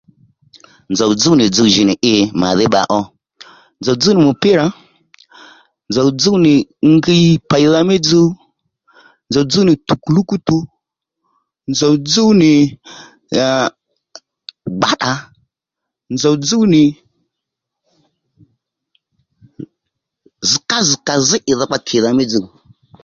[0.91, 3.01] Nzòw dzúw nì dzuw jì nì i màdhí bba ó
[3.79, 4.65] nzòw dzúw nì mùpírà
[5.89, 6.53] nzòw dzúw nì
[6.93, 8.27] ngiy pèydha mí dzuw
[9.29, 10.57] nzòw dzúw nì tùkùlúkútù
[11.71, 12.51] nzòw dzúw nì
[13.39, 13.63] ee
[14.79, 15.13] gbàtdà
[16.13, 16.81] nzòw dzúw nì
[20.49, 22.45] zžká-zz̀kà-zž ì dhokpa kìdha mí dzuw